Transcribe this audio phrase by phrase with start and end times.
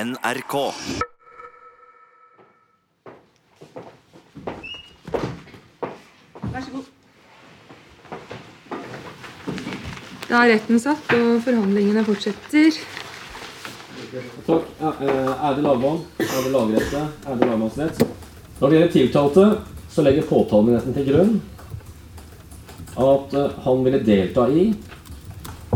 [0.00, 0.54] NRK.
[6.52, 6.86] Vær så god.
[10.30, 12.78] Da er retten satt, og forhandlingene fortsetter.
[14.46, 14.70] Takk.
[14.80, 18.00] er det Ærede lagmann, ærede lagrette, ærede lagmannsrett.
[18.60, 19.44] Når det gjelder tiltalte,
[19.90, 21.40] så legger påtalemyndigheten til grunn
[23.00, 24.64] at eh, han ville delta i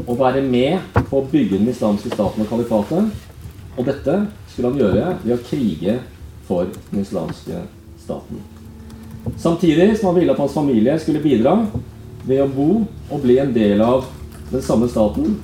[0.04, 3.23] og være med på å bygge den islamske staten og kalifatet.
[3.74, 4.18] Og dette
[4.52, 5.96] skulle han gjøre ved å krige
[6.46, 7.64] for den islamske
[8.04, 8.42] staten.
[9.40, 11.56] Samtidig som han ville at hans familie skulle bidra
[12.24, 12.68] ved å bo
[13.10, 14.06] og bli en del av
[14.50, 15.38] den samme staten.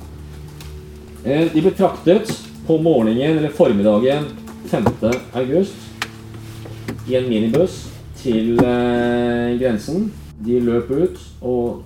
[1.25, 2.31] Eh, De ble fraktet
[2.67, 4.29] på morgenen eller formiddagen
[4.69, 4.87] 5.
[5.33, 7.87] august i en minibuss
[8.21, 10.11] til eh, grensen.
[10.41, 11.81] De løp ut og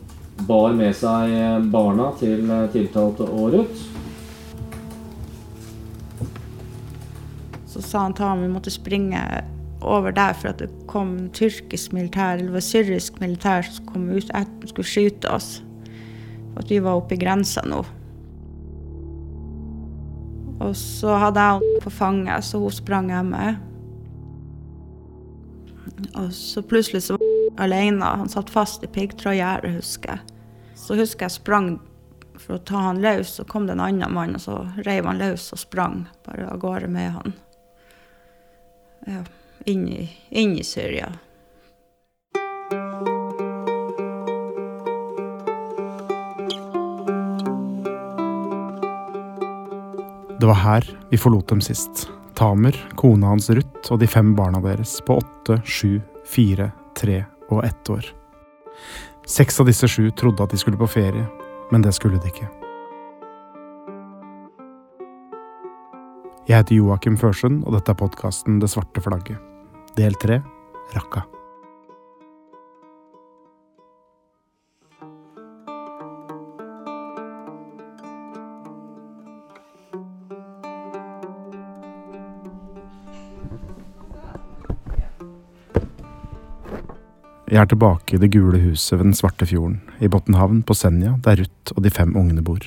[0.47, 3.94] bar med seg barna til eh, tiltalte og Ruth.
[7.85, 9.21] Sa han til ham vi måtte springe
[9.85, 14.09] over der for at det kom tyrkisk militær, eller det var syrisk militær som kom
[14.09, 15.59] ut etter skulle skyte oss.
[16.53, 17.83] For at vi var oppe i grensa nå.
[20.63, 23.47] Og så hadde jeg henne på fanget, så hun sprang hjemme.
[26.15, 28.13] Og så plutselig så var hun alene.
[28.23, 30.39] Han satt fast i piggtrådgjerdet, husker jeg.
[30.79, 31.75] Så husker jeg sprang
[32.39, 35.21] for å ta han løs, så kom det en annen mann, og så reiv han
[35.21, 37.35] løs og sprang bare av gårde med han.
[39.05, 39.21] Ja,
[39.65, 39.87] inn
[40.57, 41.11] i, Syria.
[50.39, 52.09] Det var her vi forlot dem sist.
[52.33, 57.63] Tamer, kona hans Ruth og de fem barna deres på åtte, sju, fire, tre og
[57.65, 58.09] ett år.
[59.25, 61.29] Seks av disse sju trodde at de skulle på ferie,
[61.71, 62.64] men det skulle de ikke.
[66.45, 69.41] Jeg heter Joakim Førsund, og dette er podkasten Det svarte flagget.
[69.97, 70.43] Del tre
[70.93, 71.23] Raqqa.
[87.49, 91.17] Jeg er tilbake i det gule huset ved den svarte fjorden, i Botnhavn på Senja,
[91.25, 92.61] der Ruth og de fem ungene bor.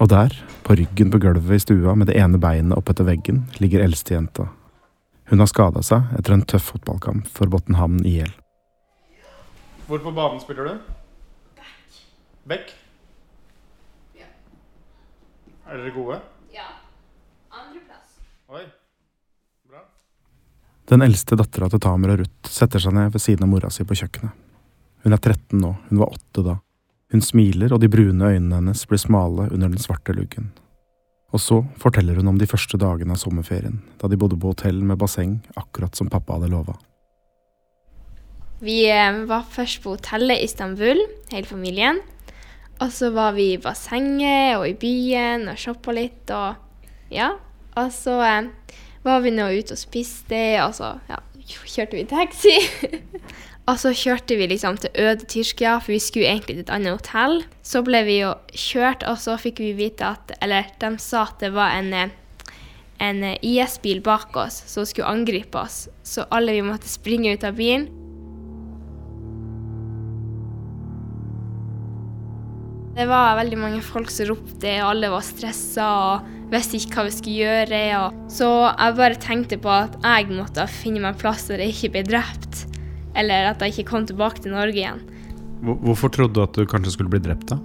[0.00, 0.32] Og der,
[0.64, 4.46] på ryggen på gulvet i stua med det ene beinet oppetter veggen, ligger eldstejenta.
[5.28, 8.32] Hun har skada seg etter en tøff fotballkamp for Botnhavn IL.
[9.90, 10.96] Hvor på banen spiller du?
[11.60, 11.98] Back.
[12.48, 12.72] Back?
[14.16, 14.30] Ja.
[15.68, 16.16] Er dere gode?
[16.54, 16.64] Ja.
[17.52, 18.16] Andreplass.
[18.48, 18.64] Oi.
[19.68, 19.84] Bra.
[20.88, 23.84] Den eldste dattera til Tamer og Ruth setter seg ned ved siden av mora si
[23.84, 24.32] på kjøkkenet.
[25.04, 26.56] Hun er 13 nå, hun var 8 da.
[27.10, 30.52] Hun smiler, og de brune øynene hennes blir smale under den svarte luggen.
[31.34, 34.78] Og så forteller hun om de første dagene av sommerferien, da de bodde på hotell
[34.82, 36.76] med basseng, akkurat som pappa hadde lova.
[38.60, 41.00] Vi eh, var først på hotellet i Istanbul,
[41.32, 42.02] hele familien.
[42.80, 46.60] Og så var vi i bassenget og i byen og shoppa litt og
[47.12, 47.32] ja.
[47.80, 48.50] Og så eh,
[49.06, 52.56] var vi nå ute og spiste, og så ja, kjørte vi taxi.
[53.68, 56.96] og så kjørte vi liksom til øde Tyrkia, for vi skulle egentlig til et annet
[56.96, 57.44] hotell.
[57.62, 61.38] Så ble vi jo kjørt, og så fikk vi vite at Eller de sa at
[61.44, 62.16] det var en eh,
[63.00, 65.88] en eh, IS-bil bak oss som skulle angripe oss.
[66.02, 67.88] Så alle vi måtte springe ut av bilen.
[72.96, 77.06] Det var veldig mange folk som ropte, og alle var stressa og visste ikke hva
[77.06, 78.00] vi skulle gjøre.
[78.28, 81.94] Så jeg bare tenkte på at jeg måtte finne meg en plass der jeg ikke
[81.94, 82.66] ble drept.
[83.18, 85.02] Eller at jeg ikke kom tilbake til Norge igjen.
[85.60, 87.58] Hvorfor trodde du at du kanskje skulle bli drept, da?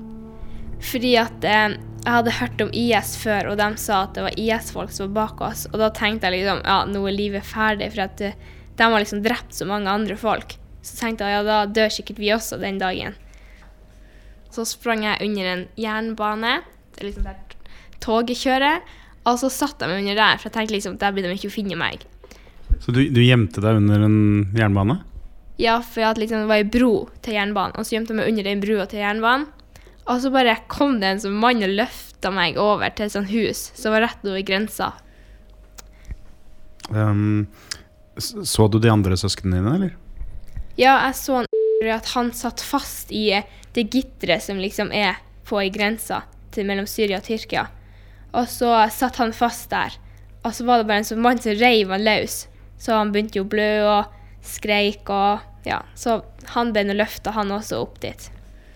[0.84, 1.76] Fordi at eh,
[2.06, 5.16] jeg hadde hørt om IS før, og de sa at det var IS-folk som var
[5.16, 5.66] bak oss.
[5.72, 8.36] Og da tenkte jeg liksom ja, nå er livet ferdig, for at eh,
[8.76, 10.58] de har liksom drept så mange andre folk.
[10.86, 13.16] Så tenkte jeg ja, da dør sikkert vi også den dagen.
[14.54, 16.60] Så sprang jeg under en jernbane,
[16.94, 17.42] det er liksom der
[18.04, 18.84] toget kjører,
[19.26, 21.50] og så satt jeg meg under der, for jeg tenkte liksom der blir de ikke
[21.50, 22.06] å finne meg.
[22.84, 24.20] Så du, du gjemte deg under en
[24.56, 25.00] jernbane?
[25.62, 28.32] Ja, for at liksom det var ei bro til jernbanen, og så gjemte jeg meg
[28.32, 29.48] under den brua til jernbanen.
[30.06, 33.32] Og så bare kom det en sånn mann og løfta meg over til et sånt
[33.32, 34.92] hus som var rett over grensa.
[36.92, 37.48] Um,
[38.20, 39.96] så du de andre søsknene dine, eller?
[40.78, 41.50] Ja, jeg så han
[41.92, 43.28] at han satt fast i
[43.76, 46.24] det gitteret som liksom er på ei grensa
[46.56, 47.66] mellom Syria og Tyrkia.
[48.32, 49.98] Og så satt han fast der.
[50.48, 52.46] Og så var det bare en sånn mann som reiv han løs.
[52.80, 54.14] Så han begynte jo å blø og
[54.48, 55.82] skreik og ja.
[55.98, 56.20] Så
[56.54, 58.30] han ble løfta, han også, opp dit.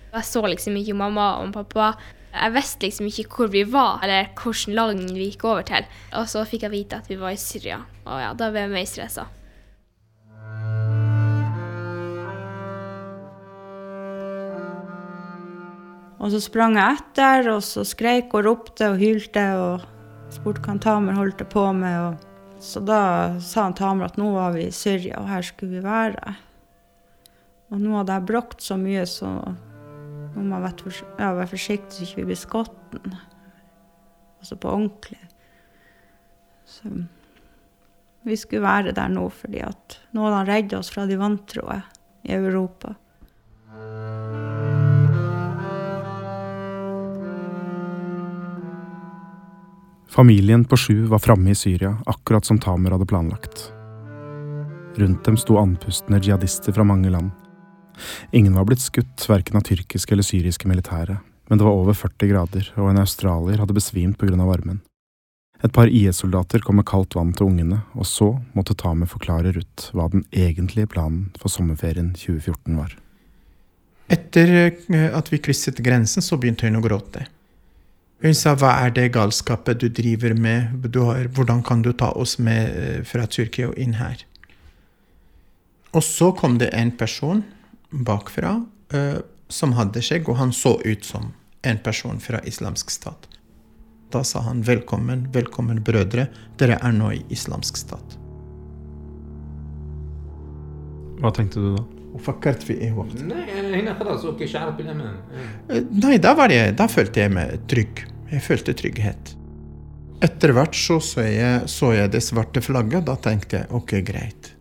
[0.10, 1.94] Jeg så liksom ikke mamma og pappa.
[2.34, 5.86] Jeg visste liksom ikke hvor vi var, eller hvilken land vi gikk over til.
[6.18, 8.74] Og så fikk jeg vite at vi var i Syria, og ja, da ble jeg
[8.74, 9.30] mer stressa.
[16.20, 19.86] Og så sprang jeg etter, og så skreik og ropte og hylte og
[20.34, 21.96] spurte hva Tamer holdt på med.
[22.10, 22.29] Og
[22.60, 23.02] så da
[23.40, 26.36] sa han Tamer at nå var vi i Syria, og her skulle vi være.
[27.70, 30.66] Og nå hadde jeg bråkt så mye, så nå må jeg
[31.18, 32.98] være, forsiktig så ikke vi blir skutt.
[34.40, 35.20] Altså på ordentlig.
[36.70, 36.92] Så
[38.28, 41.80] vi skulle være der nå fordi at nå hadde han redda oss fra de vantroe
[42.28, 42.94] i Europa.
[50.10, 53.72] Familien på sju var framme i Syria, akkurat som Tamer hadde planlagt.
[54.96, 57.30] Rundt dem sto andpustne jihadister fra mange land.
[58.32, 61.20] Ingen var blitt skutt, verken av tyrkiske eller syriske militære,
[61.50, 64.82] men det var over 40 grader, og en australier hadde besvimt på grunn av varmen.
[65.62, 69.92] Et par IS-soldater kom med kaldt vann til ungene, og så måtte Tamer forklare Ruth
[69.94, 72.96] hva den egentlige planen for sommerferien 2014 var.
[74.10, 77.28] Etter eh, at vi krysset grensen, så begynte hun å gråte.
[78.20, 82.12] Hun sa hva er det galskapet du driver med, du har, hvordan kan du ta
[82.20, 84.26] oss med eh, fra Tyrkia og inn her?
[85.96, 87.46] Og så kom det en person
[87.90, 88.60] bakfra
[88.94, 89.20] uh,
[89.50, 91.32] som hadde skjegg, og han så ut som
[91.66, 93.26] en person fra islamsk stat.
[94.14, 96.28] Da sa han velkommen, velkommen brødre,
[96.62, 98.18] dere er nå i islamsk stat.
[101.24, 101.99] Hva tenkte du da?
[102.15, 105.15] وفكرت في ايه وقت لا هنا خلاص اوكي شعرت بالامان
[105.71, 108.05] Eh, Nei, da, var jeg, da følte jeg meg trygg.
[108.31, 109.33] Jeg følte trygghet.
[110.23, 113.05] Etter hvert så, så, jeg, så jeg det svarte flagget.
[113.09, 114.53] Da tenkte jeg ok, greit.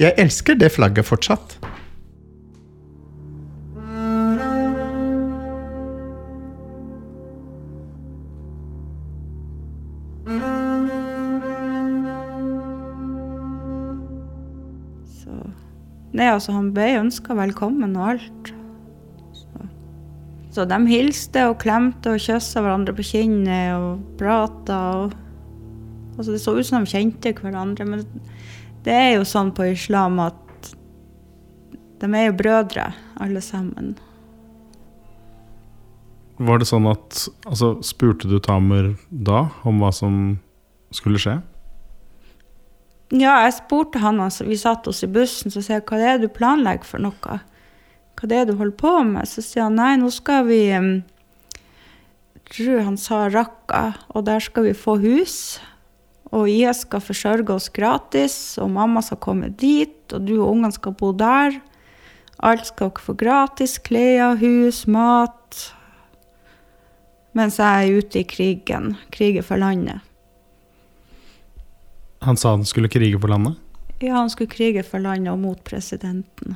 [0.00, 1.58] Jeg elsker det flagget fortsatt.
[16.19, 18.49] Nei, altså, han ble ønska velkommen og alt.
[20.51, 20.65] Så.
[20.67, 25.17] de hilste og klemte og kyssa hverandre på kinnet og prata og
[26.19, 28.01] Altså, det så ut som de kjente hverandre, men
[28.83, 30.71] det er jo sånn på islam at
[32.01, 32.89] de er jo brødre,
[33.23, 33.93] alle sammen.
[36.43, 40.19] Var det sånn at Altså, spurte du Tamer da om hva som
[40.91, 41.37] skulle skje?
[43.09, 46.19] Ja, jeg spurte han, altså, vi satt oss i bussen, så sier jeg, hva er
[46.19, 47.39] det du planlegger for noe?
[48.19, 49.25] Hva er det du holder på med?
[49.25, 50.91] Så sier han, nei, nå skal vi, um,
[52.37, 53.83] jeg tror han sa Raqqa,
[54.13, 55.57] og der skal vi få hus,
[56.29, 60.75] og IS skal forsørge oss gratis, og mamma skal komme dit, og du og ungene
[60.75, 61.57] skal bo der.
[62.45, 65.63] Alt skal dere få gratis, klær, hus, mat.
[67.33, 70.05] Mens jeg er ute i krigen, kriger for landet.
[72.19, 73.55] Han sa han skulle krige for landet?
[73.99, 76.55] Ja, han skulle krige for landet og mot presidenten.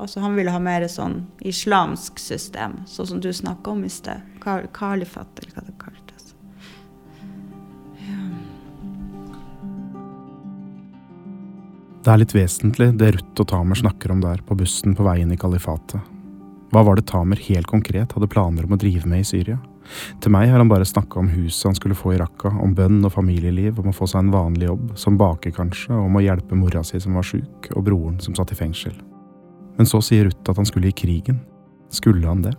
[0.00, 4.20] Altså, han ville ha mer sånn islamsk system, sånn som du snakka om i sted.
[4.40, 6.30] Kal kalifat, eller hva det kaltes.
[12.00, 15.32] Det er litt vesentlig det Ruth og Tamer snakker om der på bussen på veien
[15.32, 16.00] i kalifatet.
[16.72, 19.58] Hva var det Tamer helt konkret hadde planer om å drive med i Syria?
[20.22, 23.00] Til meg har han bare snakka om huset han skulle få i Raqqa, om bønn
[23.06, 26.24] og familieliv, om å få seg en vanlig jobb, som baker kanskje, og om å
[26.24, 28.96] hjelpe mora si som var sjuk, og broren som satt i fengsel.
[29.78, 31.40] Men så sier Ruth at han skulle i krigen.
[31.90, 32.54] Skulle han det?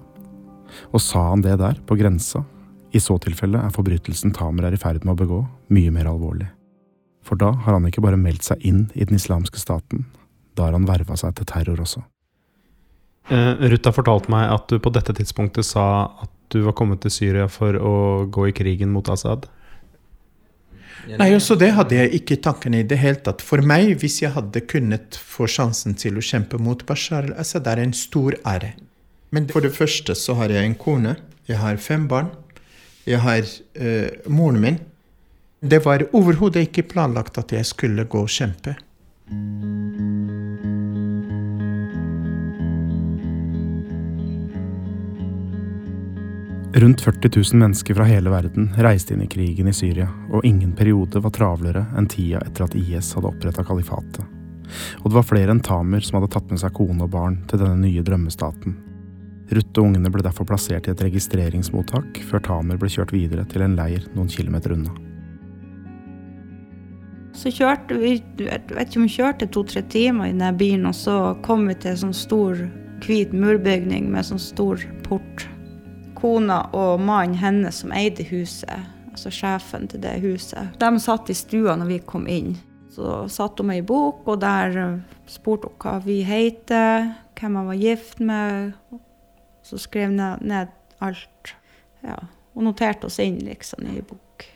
[0.91, 2.43] Og sa han det der, på grensa?
[2.91, 6.49] I så tilfelle er forbrytelsen Tamer er i ferd med å begå, mye mer alvorlig.
[7.23, 10.07] For da har han ikke bare meldt seg inn i den islamske staten,
[10.57, 12.01] da har han verva seg til terror også.
[13.31, 15.85] Eh, Ruth har fortalt meg at du på dette tidspunktet sa
[16.23, 17.95] at du var kommet til Syria for å
[18.31, 19.47] gå i krigen mot Assad.
[21.17, 23.41] Nei, også det hadde jeg ikke tanken i det hele tatt.
[23.41, 27.81] For meg, hvis jeg hadde kunnet få sjansen til å kjempe mot Bashar al-Assad, er
[27.81, 28.75] en stor ære.
[29.33, 31.15] Men for det første så har jeg en kone,
[31.49, 32.29] jeg har fem barn,
[33.07, 34.79] jeg har uh, moren min.
[35.61, 38.75] Det var overhodet ikke planlagt at jeg skulle gå og kjempe.
[46.73, 50.71] Rundt 40 000 mennesker fra hele verden reiste inn i krigen i Syria, og ingen
[50.71, 54.23] periode var travlere enn tida etter at IS hadde oppretta kalifatet.
[55.01, 57.59] Og det var flere enn Tamer som hadde tatt med seg kone og barn til
[57.59, 58.77] denne nye drømmestaten.
[59.51, 63.67] Ruth og ungene ble derfor plassert i et registreringsmottak, før Tamer ble kjørt videre til
[63.67, 64.95] en leir noen kilometer unna.
[67.35, 70.95] Så kjørte vi jeg vet ikke om vi kjørte to-tre timer i denne bilen, og
[70.95, 72.67] så kom vi til en sånn stor,
[73.03, 75.51] hvit murbygning med sånn stor port.
[76.21, 81.37] Kona og mannen hennes som eide huset, altså sjefen til det huset, de satt i
[81.37, 82.55] stua når vi kom inn.
[82.91, 84.99] Så satt hun med ei bok, og der
[85.31, 88.73] spurte hun hva vi heter, hvem jeg var gift med.
[89.63, 91.53] Så skrev hun ned, ned alt.
[92.03, 92.17] Ja,
[92.55, 94.47] og noterte oss inn liksom i ei bok.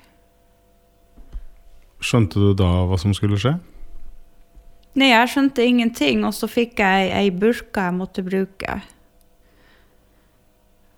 [2.03, 3.55] Skjønte du da hva som skulle skje?
[4.95, 8.77] Nei, jeg skjønte ingenting, og så fikk jeg ei burka jeg måtte bruke.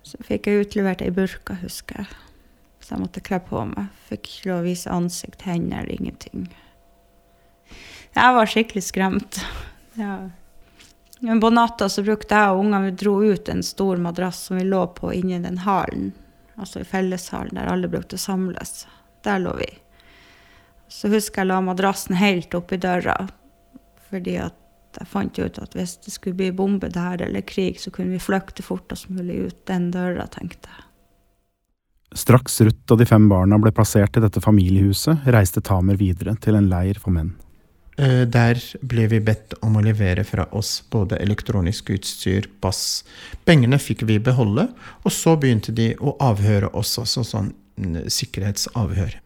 [0.08, 2.18] Så fikk jeg utlevert ei burka, husker jeg.
[2.80, 3.90] Så jeg måtte kle på meg.
[4.08, 6.46] Fikk ikke lov å vise ansikt, hender, ingenting.
[8.16, 9.42] Jeg var skikkelig skremt.
[9.98, 10.28] Ja.
[11.26, 14.60] Men på natta så brukte jeg og ungene vi dro ut en stor madrass som
[14.60, 16.12] vi lå på inni den hallen,
[16.54, 18.84] altså i felleshallen der alle brukte å samles.
[19.26, 19.66] Der lå vi.
[20.86, 23.16] Så husker jeg la madrassen helt oppi døra,
[24.06, 24.54] fordi at
[24.96, 28.22] jeg fant ut at hvis det skulle bli bombe der eller krig, så kunne vi
[28.22, 30.84] flykte fortest mulig ut den døra, tenkte jeg.
[32.16, 36.56] Straks Ruth og de fem barna ble plassert i dette familiehuset, reiste Tamer videre til
[36.56, 37.34] en leir for menn.
[37.98, 43.04] Eh, Der ble vi bedt om å levere fra oss både elektronisk utstyr, pass.
[43.44, 44.68] Pengene fikk vi beholde,
[45.04, 49.18] og så begynte de å avhøre oss også, sånn mm, sikkerhetsavhør.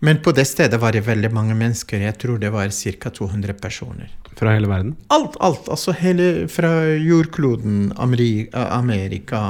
[0.00, 3.10] Men på det stedet var det veldig mange mennesker, jeg tror det var ca.
[3.10, 4.12] 200 personer.
[4.38, 4.94] Fra hele verden?
[5.10, 5.66] Alt, alt.
[5.68, 9.40] Altså hele fra jordkloden, Amerika, Amerika,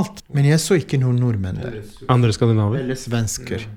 [0.00, 0.24] alt.
[0.32, 1.82] Men jeg så ikke noen nordmenn der.
[2.08, 2.80] Andre skandinaver?
[2.80, 3.68] Eller svensker.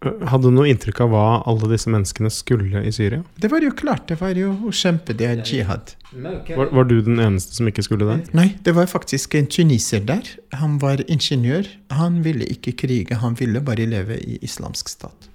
[0.00, 3.20] Hadde du noe inntrykk av hva alle disse menneskene skulle i Syria?
[3.36, 5.92] Det var jo klart, det var jo å kjempe, det er jihad.
[6.14, 8.22] Var, var du den eneste som ikke skulle der?
[8.32, 10.30] Nei, det var faktisk en tuniser der.
[10.56, 11.68] Han var ingeniør.
[11.98, 15.28] Han ville ikke krige, han ville bare leve i islamsk stat.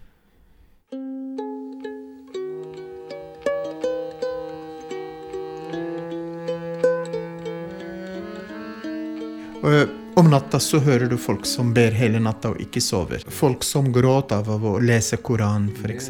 [10.25, 13.21] Om natta så hører du folk som ber hele natta og ikke sover.
[13.29, 16.09] Folk som gråter av å lese Koranen, f.eks.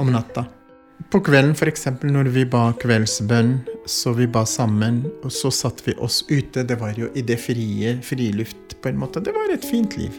[0.00, 0.46] Om natta.
[1.12, 1.84] På kvelden, f.eks.
[2.08, 3.52] når vi ba kveldsbønn,
[3.84, 6.64] så vi ba sammen, og så satte vi oss ute.
[6.64, 9.20] Det var jo i det frie, friluft, på en måte.
[9.20, 10.16] Det var et fint liv.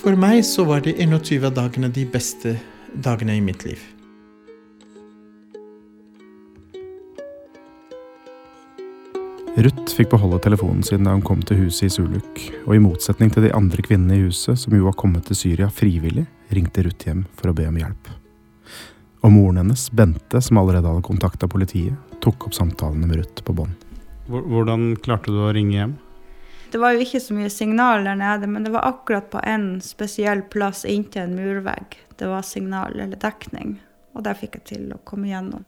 [0.00, 2.56] For meg så var de 21 dagene de beste
[2.96, 3.82] dagene i mitt liv.
[9.98, 13.48] Fikk beholde telefonen sin da hun kom til huset i Suluk, og i motsetning til
[13.48, 16.22] de andre kvinnene i huset, som jo var kommet til Syria frivillig,
[16.54, 18.10] ringte Ruth hjem for å be om hjelp.
[19.26, 23.56] Og moren hennes, Bente, som allerede hadde kontakta politiet, tok opp samtalene med Ruth på
[23.58, 23.74] bånd.
[24.28, 25.96] Hvordan klarte du å ringe hjem?
[26.70, 29.80] Det var jo ikke så mye signal der nede, men det var akkurat på en
[29.82, 31.96] spesiell plass inntil en murvegg.
[32.20, 33.80] Det var signal eller dekning,
[34.14, 35.66] og der fikk jeg til å komme gjennom.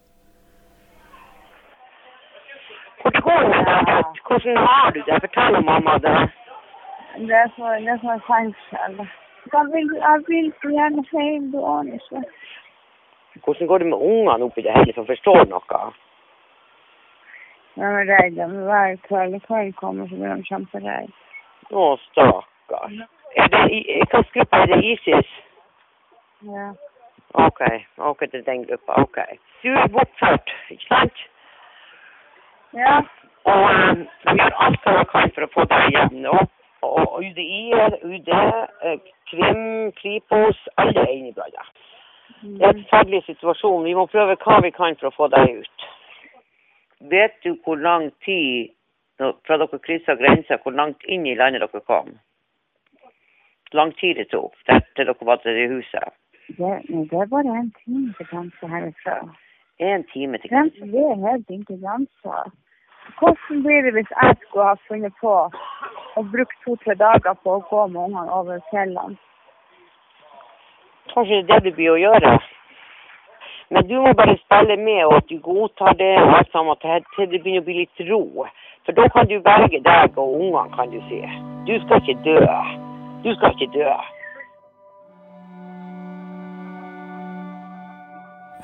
[3.30, 4.28] Går?
[4.28, 5.20] Hvordan har du det?
[5.20, 6.30] Fortell om mamma det.
[7.28, 9.08] Det er for, det er for fengsel.
[9.52, 12.22] Jeg vil, jeg vil så gjerne hjem til Arnesø.
[13.44, 15.80] Hvordan går det med ungene oppi det hele som forstår noe?
[17.75, 18.49] De er redde.
[18.49, 21.12] Men hver kveld når kvelden kommer, så blir de kjemperedde.
[21.70, 23.00] Å, stakkars.
[23.37, 25.34] Er det, hvilken gruppe er det ISIS?
[26.54, 26.70] Ja.
[27.34, 27.60] Ok,
[27.99, 29.18] ok, det er den gruppa, ok.
[29.62, 31.26] Du er bortført, ikke sant?
[32.77, 33.00] Ja.
[33.50, 36.35] Og um, vi gjør alt hva vi kan for å få deg hjem nå.
[36.87, 37.62] Og UDI,
[38.09, 41.67] UD, eh, Krim, Kripos, alle er inne i bladet.
[42.41, 43.85] Det er en forferdelig situasjon.
[43.85, 45.89] Vi må prøve hva vi kan for å få deg ut.
[47.12, 48.73] Vet du hvor lang tid
[49.19, 52.15] fra dere kryssa grensa, hvor langt inn i landet dere kom?
[53.77, 56.17] Lang tid det tok til dere var til det huset?
[56.57, 59.21] Det, det er bare en time til grensa herfra.
[59.80, 62.42] En time til Grensa det er helt inntil grensa.
[63.18, 65.32] Hvordan blir det hvis jeg skulle ha funnet på
[66.16, 69.16] og brukt to-tre dager på å gå med ungene over fjellene?
[71.14, 72.34] Kanskje det er det du blir å gjøre.
[73.70, 77.26] Men du må bare spille med, og at du godtar det og alt sammen til,
[77.32, 78.46] det begynner å bli litt ro.
[78.84, 81.20] For da kan du velge deg og ungene, kan du si.
[81.68, 82.40] Du skal ikke dø.
[83.25, 83.92] Du skal ikke dø.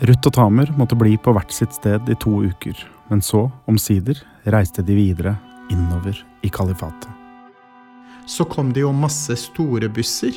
[0.04, 2.76] Ruth og Tamer måtte bli på hvert sitt sted i to uker,
[3.08, 4.18] men så, omsider,
[4.52, 5.32] reiste de videre
[5.72, 7.08] innover i kalifatet.
[8.28, 10.36] Så kom det jo masse store busser,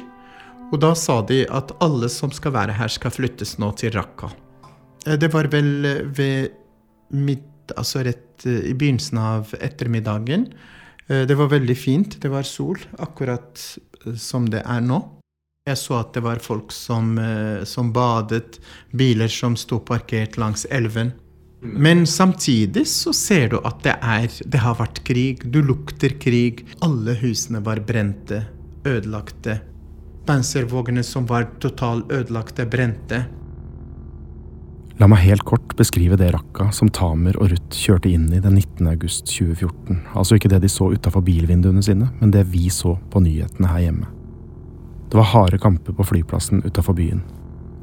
[0.72, 4.32] og da sa de at alle som skal være her, skal flyttes nå til Raqqa.
[5.06, 6.52] Eh, Det var vel eh, ved
[7.12, 10.54] midt, altså rett eh, i begynnelsen av ettermiddagen.
[11.10, 13.58] Det var veldig fint, det var sol, akkurat
[14.14, 15.00] som det er nå.
[15.70, 18.58] Jeg så at det var folk som, eh, som badet,
[18.92, 21.14] biler som sto parkert langs elven.
[21.62, 25.44] Men samtidig så ser du at det, er, det har vært krig.
[25.52, 26.64] Du lukter krig.
[26.82, 28.46] Alle husene var brente,
[28.88, 29.60] ødelagte.
[30.26, 33.26] Panservognene som var totalt ødelagte, brente.
[35.00, 38.58] La meg helt kort beskrive det rakka som Tamer og Ruth kjørte inn i den
[38.58, 38.88] 19.
[38.92, 40.02] august 2014.
[40.12, 43.86] Altså ikke det de så utafor bilvinduene sine, men det vi så på nyhetene her
[43.86, 44.10] hjemme.
[45.10, 47.24] Det var harde kamper på flyplassen utafor byen.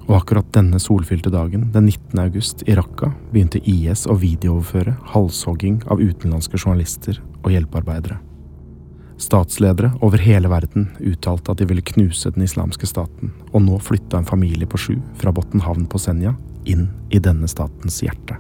[0.07, 2.21] Og akkurat denne solfylte dagen, den 19.
[2.23, 8.21] august, i Raqqa, begynte IS å videooverføre halshogging av utenlandske journalister og hjelpearbeidere.
[9.19, 14.21] Statsledere over hele verden uttalte at de ville knuse den islamske staten, og nå flytta
[14.21, 16.37] en familie på sju fra Bottenhavn på Senja
[16.69, 18.39] inn i denne statens hjerte.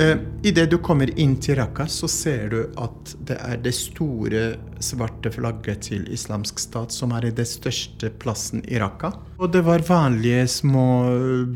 [0.00, 4.42] Eh, Idet du kommer inn til Raqqa, så ser du at det er det store
[4.84, 9.12] svarte flagget til islamsk stat som er i det største plassen i Raqqa.
[9.38, 10.84] Og det var vanlige små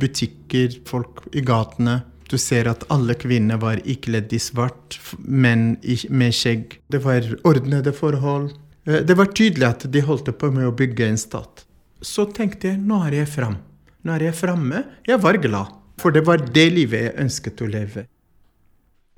[0.01, 2.01] butikker, folk i gatene.
[2.29, 5.77] Du ser at alle kvinner var ikledd i svart, men
[6.11, 6.79] med skjegg.
[6.93, 8.51] Det var ordnede forhold.
[8.87, 11.65] Eh, Det var tydelig at de holdt på med å bygge en stat.
[12.01, 13.57] Så tenkte jeg nå er jeg fram.
[14.05, 14.85] Nå er jeg framme.
[15.09, 15.75] Jeg var glad.
[15.99, 18.07] For det var det livet jeg ønsket å leve.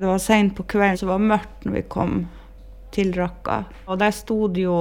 [0.00, 2.12] Det var seint på kvelden, så det var mørkt når vi kom
[2.94, 3.58] til Raqqa.
[3.84, 4.76] Og der sto det jo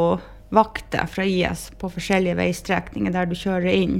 [0.56, 3.98] vakter fra IS på forskjellige veistrekninger der du kjører inn.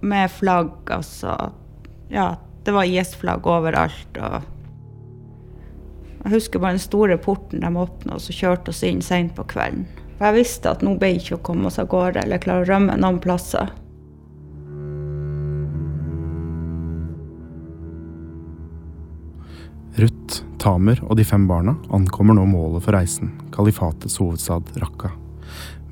[0.00, 1.36] Med flagg, altså.
[2.08, 2.30] Ja,
[2.64, 4.16] det var IS-flagg overalt.
[4.16, 4.40] og
[6.24, 9.44] jeg husker bare den store porten de åpna, og så kjørte oss inn seint på
[9.52, 9.84] kvelden.
[10.16, 12.70] For jeg visste at nå ble ikke å komme oss av gårde eller klare å
[12.72, 13.68] rømme noen plasser.
[20.00, 25.10] Ruth, Tamer og de fem barna ankommer nå målet for reisen, kalifatets hovedstad Raqqa.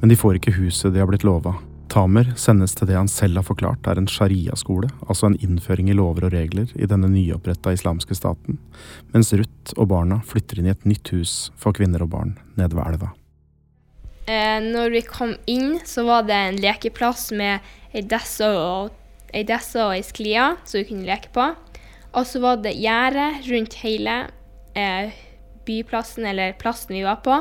[0.00, 1.52] Men de får ikke huset de har blitt lova.
[1.90, 5.96] Tamer sendes til det han selv har forklart er en sharia-skole, altså en innføring i
[5.98, 8.60] lover og regler i denne nyoppretta islamske staten,
[9.12, 12.78] mens Ruth og barna flytter inn i et nytt hus for kvinner og barn nede
[12.78, 13.10] ved elva.
[14.30, 18.94] Eh, når vi kom inn, så var det en lekeplass med ei desse og,
[19.34, 21.50] ei sklie som vi kunne leke på.
[22.16, 24.16] Og så var det gjerde rundt hele
[24.78, 25.12] eh,
[25.66, 27.36] byplassen, eller plassen vi var på.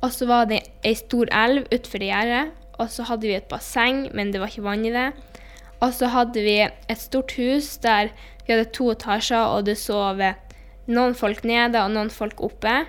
[0.00, 2.54] Og så var det ei stor elv utenfor gjerdet.
[2.80, 5.10] Og så hadde vi et basseng, men det var ikke vann i det.
[5.84, 8.12] Og så hadde vi et stort hus der
[8.46, 10.20] vi hadde to etasjer, og det sov
[10.90, 12.80] noen folk nede og noen folk oppe.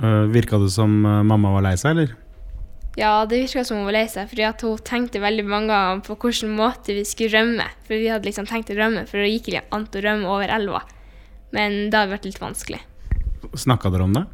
[0.00, 2.12] Uh, virka det som eh, mamma var lei seg, eller?
[3.00, 6.18] Ja, det virka som hun var lei seg, fordi hun tenkte veldig mange ganger på
[6.20, 7.64] hvilken måte vi skulle rømme.
[7.86, 10.52] For vi hadde liksom tenkt å rømme, for det gikk ikke an å rømme over
[10.52, 10.82] elva.
[11.56, 12.82] Men det hadde vært litt vanskelig.
[13.56, 14.26] Snakka dere om det?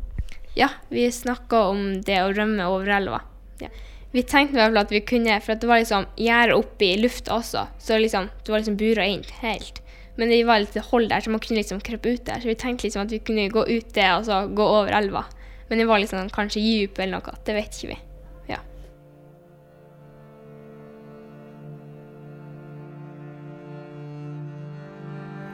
[0.59, 3.21] Ja, vi snakka om det å rømme over elva.
[3.63, 3.71] Ja.
[4.11, 6.99] Vi tenkte i hvert fall at vi kunne, for det var liksom gjerde oppe i
[6.99, 9.79] lufta også, så liksom, det var liksom bura inn helt.
[10.17, 12.43] Men det var litt hold der, så man kunne liksom krype ut der.
[12.43, 15.27] Så vi tenkte liksom at vi kunne gå ut det og så gå over elva.
[15.69, 18.01] Men det var liksom kanskje dyp eller noe, det vet ikke vi.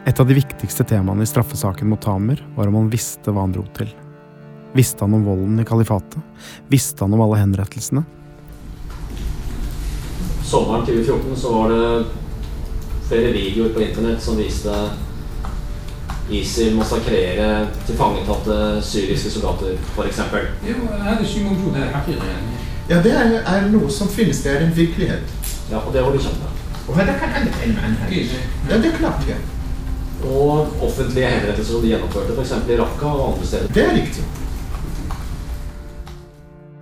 [0.04, 3.52] Et av de viktigste temaene i straffesaken mot Tamer var om han visste hva han
[3.54, 3.92] dro til.
[4.74, 6.18] Visste han om volden i kalifatet?
[6.72, 8.02] Visste han om alle henrettelsene?
[10.42, 11.86] Sommeren 2014 så var det
[13.06, 14.74] flere videoer på internett som viste
[16.32, 20.20] ISIL massakrere tilfangetatte syriske soldater, f.eks.
[22.90, 24.42] Ja, det er, er, noe som finnes.
[24.42, 25.34] Det er en virkelighet.
[25.70, 26.62] Ja, og det var du kjent med.
[28.66, 29.28] Ja, det er klart.
[29.30, 29.38] Ja.
[30.22, 32.52] Og offentlige henrettelser som de gjennomførte, f.eks.
[32.70, 33.72] i Raqqa og andre steder.
[33.74, 34.26] Det er riktig.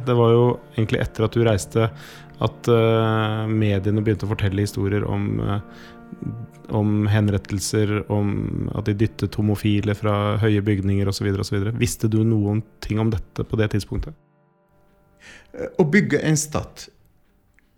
[0.06, 1.88] Det var jo egentlig etter at du reiste
[2.40, 5.60] at uh, mediene begynte å fortelle historier om, uh,
[6.76, 11.28] om henrettelser, om at de dyttet homofile fra høye bygninger osv.
[11.80, 14.16] Visste du noen ting om dette på det tidspunktet?
[15.80, 16.88] Å bygge en stat,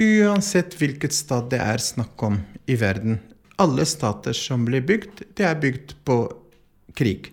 [0.03, 3.21] uansett hvilket stat det er snakk om i verden
[3.63, 6.19] Alle stater som blir bygd, det er bygd på
[6.99, 7.31] krig.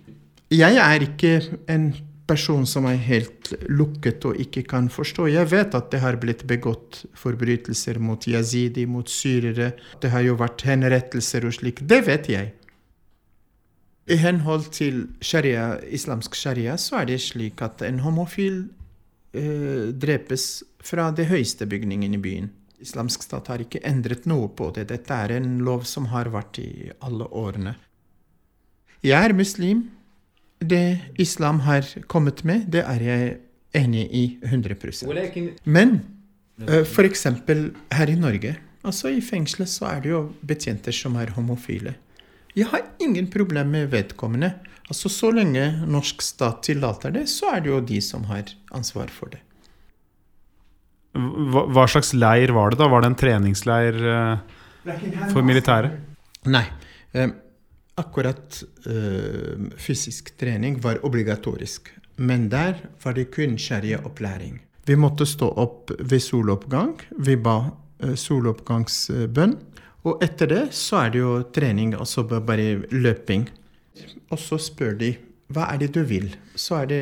[0.53, 1.33] Jeg er ikke
[1.69, 1.91] en
[2.29, 5.27] person som er helt lukket og ikke kan forstå.
[5.33, 9.71] Jeg vet at det har blitt begått forbrytelser mot yazidi, mot syrere.
[10.01, 11.81] Det har jo vært henrettelser og slik.
[11.89, 12.53] Det vet jeg.
[14.09, 18.63] I henhold til sharia, islamsk sharia så er det slik at en homofil
[19.37, 20.47] eh, drepes
[20.81, 22.49] fra det høyeste bygningen i byen.
[22.79, 24.87] Islamsk stat har ikke endret noe på det.
[24.91, 27.75] Dette er en lov som har vært i alle årene.
[29.03, 29.87] Jeg er muslim.
[30.59, 33.27] Det islam har kommet med, det er jeg
[33.79, 35.07] enig i 100%
[35.63, 36.01] Men
[36.67, 37.23] uh, f.eks.
[37.95, 41.95] her i Norge, altså i fengselet, så er det jo betjenter som er homofile.
[42.57, 44.51] Jeg har ingen problem med vedkommende.
[44.89, 49.07] Altså Så lenge norsk stat tillater det, så er det jo de som har ansvar
[49.07, 49.39] for det.
[51.13, 52.89] Hva, hva slags leir var det, da?
[52.91, 54.95] Var det en treningsleir eh,
[55.31, 55.97] for militæret?
[56.49, 56.65] Nei.
[57.11, 57.31] Eh,
[57.99, 61.89] akkurat eh, fysisk trening var obligatorisk.
[62.15, 64.59] Men der var det kun sharia-opplæring.
[64.85, 66.95] Vi måtte stå opp ved soloppgang.
[67.17, 67.57] Vi ba
[68.03, 69.57] eh, soloppgangsbønn.
[70.07, 73.49] Og etter det så er det jo trening, altså bare løping.
[74.31, 75.13] Og så spør de
[75.53, 76.29] hva er det du vil.
[76.55, 77.01] Så er det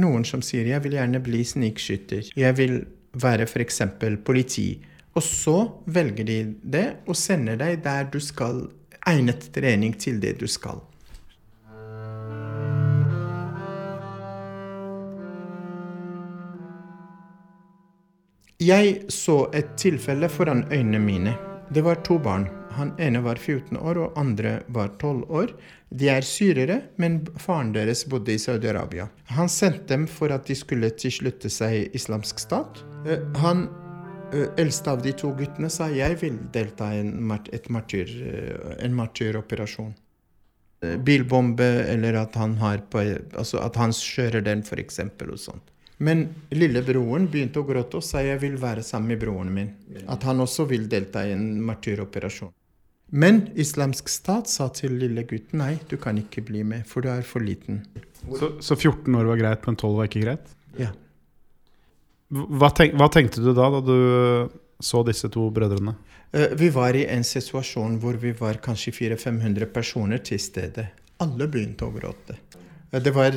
[0.00, 2.32] noen som sier jeg vil gjerne bli snikskytter.
[2.36, 3.82] Jeg vil være f.eks.
[4.24, 4.68] politi.
[5.14, 8.68] Og så velger de det og sender deg der du skal.
[9.08, 10.82] Egnet trening til det du skal.
[18.60, 21.32] Jeg så et tilfelle foran øynene mine.
[21.72, 22.44] Det var to barn.
[22.76, 25.54] Han ene var 14 år, og andre var 12 år.
[25.90, 29.08] De er syrere, men faren deres bodde i Saudi-Arabia.
[29.32, 32.84] Han sendte dem for at de skulle tilslutte seg islamsk stat.
[33.06, 33.68] Eh, Han
[34.32, 39.92] eh, eldste av de to guttene sa jeg vil delta i martyr, eh, en martyroperasjon.
[40.80, 43.02] Bilbombe, eller at han, har på,
[43.36, 45.02] altså at han kjører den, f.eks.
[45.26, 45.66] og sånt.
[46.00, 46.22] Men
[46.56, 49.68] lillebroren begynte å gråte og sa jeg vil være sammen med broren min.
[50.08, 52.54] At han også vil delta i en martyroperasjon.
[53.12, 57.10] Men Islamsk stat sa til lille gutten nei, du kan ikke bli med, for du
[57.12, 57.82] er for liten.
[58.24, 60.56] Så, så 14 år var greit, men 12 var ikke greit?
[60.80, 60.94] Ja.
[62.31, 64.49] Hva, tenk, hva tenkte du da, da du
[64.81, 65.93] så disse to brødrene?
[66.33, 70.87] Eh, Vi var i en situasjon hvor vi var kanskje 400-500 personer til stede.
[71.19, 72.35] Alle begynte å gråte.
[72.91, 73.31] Eh, Det var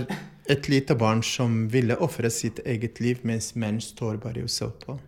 [0.48, 4.70] et lite barn som ville ofre sitt eget liv, mens menn står bare og så
[4.87, 4.98] på.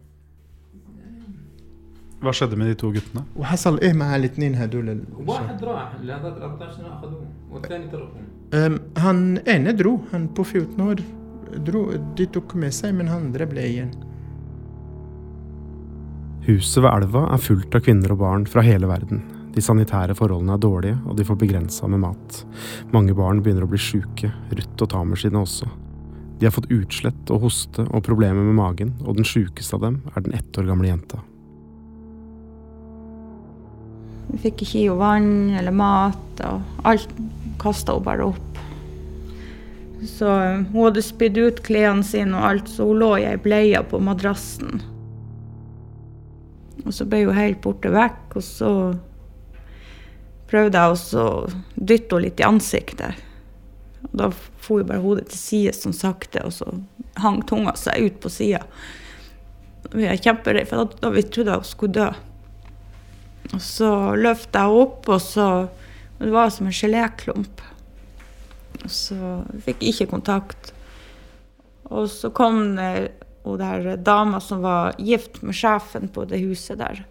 [2.20, 3.25] Hva skjedde med de to guttene?
[3.37, 8.20] وحصل ايه مع الاثنين هدول ال- واحد راح اللي هذاك 14 سنه اخذوه والثاني تركوه
[8.53, 10.96] Um, han ene dro, han på 14 år
[11.65, 13.93] dro, de tok med seg, men han andre ble igjen.
[16.45, 19.23] Huset ved elva er fullt av kvinner og barn fra hele verden.
[19.55, 22.41] De sanitære forholdene er dårlige, og de får begrensa med mat.
[22.93, 25.69] Mange barn begynner å bli sjuke, Ruth og Tamer sine også.
[26.39, 30.01] De har fått utslett og hoste og problemer med magen, og den sjukeste av dem
[30.12, 31.21] er den ett år gamle jenta.
[34.27, 37.15] Vi fikk ikke i henne vann eller mat, og alt
[37.62, 38.55] kasta hun bare opp.
[40.06, 43.39] Så eh, hun hadde spydd ut klærne sine og alt, så hun lå i ei
[43.41, 44.84] bleie på madrassen.
[46.86, 48.72] Og så ble hun helt borte vekk, og så
[50.50, 51.30] prøvde jeg å
[51.76, 53.24] dytte henne litt i ansiktet.
[54.06, 56.70] Og da for hun bare hodet til side sånn sakte, og så
[57.24, 58.62] hang tunga seg ut på sida.
[59.94, 62.10] Vi er kjemperedde, for da, da vi trodde hun skulle dø.
[63.54, 65.50] Og så løfta jeg henne opp, og så
[66.15, 67.62] Det var som en geléklump.
[68.88, 69.17] Så
[69.65, 70.74] fikk jeg ikke kontakt.
[71.93, 73.12] Og så kom det
[73.45, 77.04] hun der dama som var gift med sjefen på det huset der,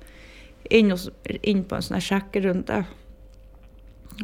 [0.70, 1.08] inn, hos,
[1.42, 2.82] inn på en sånn sjekkerunde.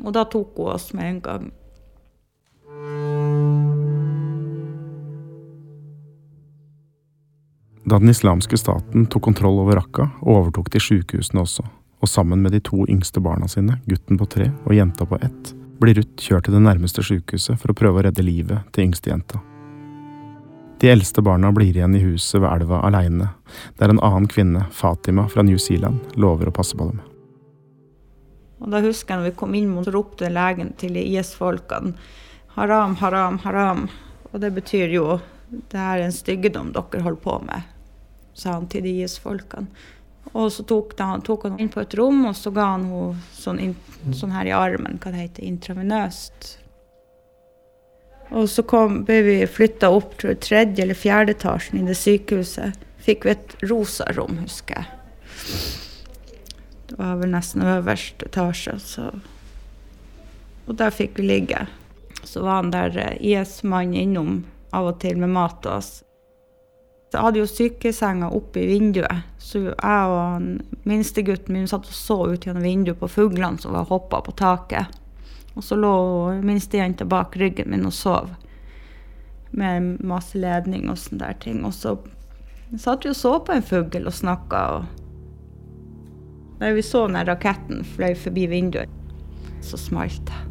[0.03, 1.51] Og da tok hun oss med en gang.
[7.91, 11.65] Da den islamske staten tok kontroll over Raqqa, overtok de sykehusene også,
[12.01, 15.55] og sammen med de to yngste barna sine, gutten på tre og jenta på ett,
[15.81, 19.41] blir Ruth kjørt til det nærmeste sykehuset for å prøve å redde livet til yngstejenta.
[20.81, 23.29] De eldste barna blir igjen i huset ved elva aleine,
[23.77, 27.03] der en annen kvinne, Fatima fra New Zealand, lover å passe på dem.
[28.61, 31.97] Og da husker jeg når vi kom inn, mot ropte legen til IS-folkene
[32.57, 33.89] haram, haram, haram.
[34.33, 35.19] Og det betyr jo
[35.51, 37.65] det er en styggedom dere holder på med,
[38.35, 39.67] sa han til de IS-folkene.
[40.33, 43.17] Og så tok, da, tok han inn på et rom, og så ga han henne
[43.35, 43.75] sånn,
[44.15, 46.53] sånn her i armen, hva det heter, intravenøst.
[48.31, 52.79] Og så kom, ble vi flytta opp til tredje eller fjerde etasjen i det sykehuset.
[53.03, 54.87] Fikk vi et rosa rom, husker jeg.
[56.91, 58.77] Det var vel nesten øverste etasje.
[58.83, 59.09] Så.
[60.69, 61.65] Og der fikk vi ligge.
[62.23, 64.33] Så var han der eh, IS-mannen innom
[64.77, 65.91] av og til med mat til oss.
[67.11, 72.19] Jeg hadde jo sykesenga oppe i vinduet, så jeg og minstegutten min satt og så
[72.31, 74.87] ut gjennom vinduet på fuglene som var hoppa på taket.
[75.59, 75.91] Og så lå
[76.47, 78.31] minstejenta bak ryggen min og sov
[79.51, 81.65] med masse ledning og sånne der ting.
[81.67, 81.97] Og så
[82.79, 84.63] satt vi og så på en fugl og snakka.
[84.77, 84.85] Og
[86.61, 88.95] da vi så den raketten fløy forbi vinduet,
[89.67, 90.50] så smalt det.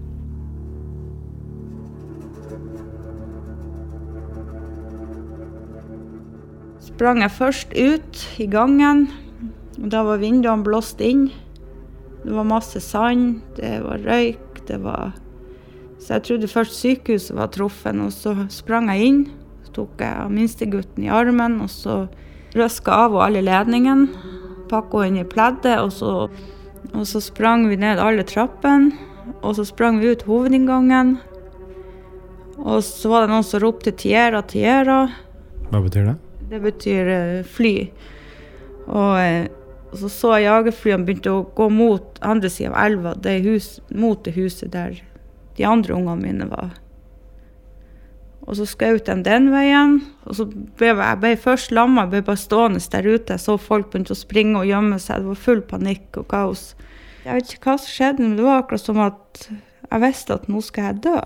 [7.00, 9.06] Sprang jeg først ut i gangen,
[9.80, 11.30] da var vinduene blåst inn.
[12.26, 15.14] Det var masse sand, det var røyk, det var
[15.96, 19.24] Så jeg trodde først sykehuset var truffet, og så sprang jeg inn.
[19.64, 21.98] Så tok jeg minstegutten i armen, og så
[22.52, 24.28] røska av henne alle ledningene.
[24.68, 26.14] Pakka henne i pleddet, og så,
[26.92, 28.92] og så sprang vi ned alle trappene.
[29.40, 31.16] Og så sprang vi ut hovedinngangen.
[32.60, 35.06] Og så var det noen som ropte 'Tiera, Tiera'.
[35.72, 36.24] Hva betyr det?
[36.50, 37.74] Det betyr eh, fly.
[38.90, 39.48] Og, eh,
[39.92, 43.76] og så så jeg jagerflyene begynte å gå mot andre sida av elva, det hus,
[43.90, 44.98] mot det huset der
[45.58, 46.72] de andre ungene mine var.
[48.50, 50.00] Og så skjøt de den veien.
[50.26, 53.36] Og så ble jeg, jeg ble først lamma, jeg ble bare stående der ute.
[53.36, 55.22] Jeg så folk begynte å springe og gjemme seg.
[55.22, 56.64] Det var full panikk og kaos.
[57.26, 60.50] Jeg vet ikke hva som skjedde, men det var akkurat som at jeg visste at
[60.50, 61.20] nå skal jeg dø.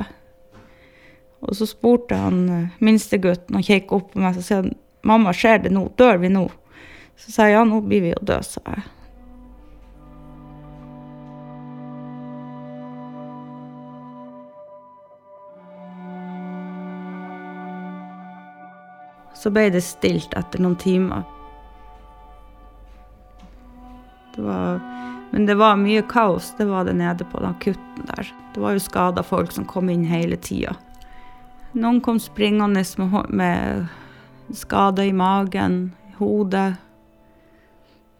[1.43, 4.62] Og så spurte han eh, minstegutten og kikket opp på meg og sa
[5.03, 5.87] mamma, skjer det nå?
[5.97, 6.47] Dør vi nå?
[7.19, 8.83] Så sa jeg ja, nå blir vi jo døde, sa jeg.
[19.43, 21.25] Så ble det stilt etter noen timer.
[24.33, 24.79] Det var,
[25.33, 28.31] men det var mye kaos, det var det nede på den akutten der.
[28.53, 30.77] Det var jo skada folk som kom inn hele tida.
[31.73, 33.85] Noen kom springende med, med
[34.55, 36.73] skader i magen, i hodet.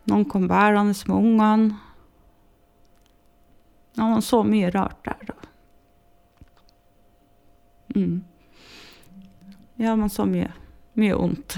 [0.10, 1.80] Noen kom bærende med ungene.
[3.96, 5.36] Man så mye rart der, da.
[7.96, 8.24] Mm.
[9.76, 10.50] Ja, man så mye.
[10.94, 11.58] Mye vondt.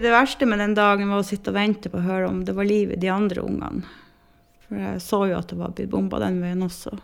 [0.00, 2.54] Det verste med den dagen var å sitte og vente på å høre om det
[2.56, 3.82] var liv i de andre ungene.
[4.64, 6.94] For jeg så jo at det var blitt bomba den veien også.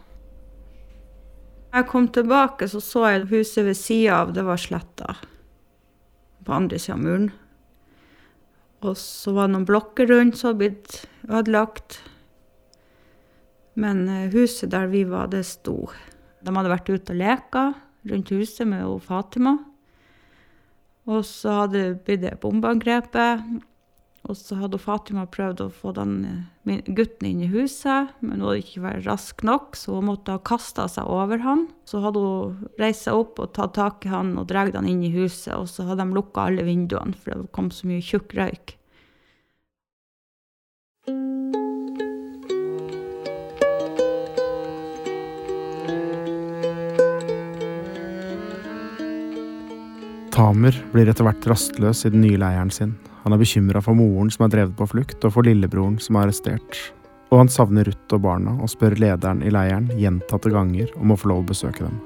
[1.75, 5.17] Jeg kom tilbake, så så jeg huset ved sida av, det var sletta.
[6.47, 7.31] På andre sida av muren.
[8.87, 12.01] Og så var det noen blokker rundt som hadde blitt ødelagt.
[13.77, 15.89] Men eh, huset der vi var, det sto.
[16.45, 17.65] De hadde vært ute og leka
[18.07, 19.57] rundt huset med Fatima.
[21.07, 23.43] Og så hadde det blitt bombeangrepet.
[24.27, 26.15] Og så hadde Fatima prøvd å få den
[26.67, 30.35] eh, gutten inn i huset, men hun hadde ikke vært rask nok, så hun måtte
[30.35, 31.69] ha kasta seg over han.
[31.87, 35.05] Så hadde hun reist seg opp og tatt tak i han og dratt han inn
[35.07, 38.35] i huset, og så hadde de lukka alle vinduene, for det kom så mye tjukk
[38.39, 38.75] røyk.
[50.37, 52.99] Tamer blir etter hvert rastløs i den nye leiren sin.
[53.27, 56.29] Han er bekymra for moren som er drevet på flukt, og for lillebroren som er
[56.29, 56.77] arrestert.
[57.35, 61.17] Og han savner Ruth og barna, og spør lederen i leiren gjentatte ganger om å
[61.19, 61.97] få lov å besøke dem.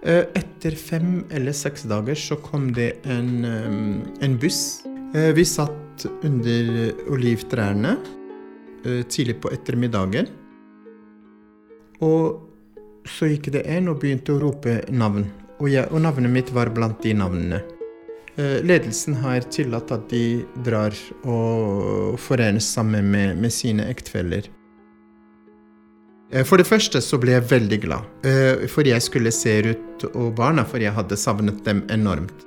[0.00, 4.86] Eh, Etter fem eller seks dager så kom det en, eh, en buss.
[5.12, 7.98] Eh, Vi satt under olivtrærne
[9.08, 10.28] tidlig på ettermiddagen.
[12.00, 12.40] Og
[13.04, 15.26] så gikk det en og begynte å rope navn.
[15.58, 17.75] Og, jeg, og navnet mitt var blant de navnene.
[18.36, 20.92] Eh, Ledelsen har tillatt at de drar
[21.24, 24.48] og forenes sammen med, med sine ektefeller.
[26.32, 28.26] Eh, For det første så ble jeg veldig glad,
[28.72, 32.44] for jeg skulle se Ruth og barna, for jeg hadde savnet dem enormt.